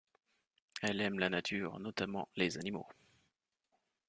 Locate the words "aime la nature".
0.99-1.77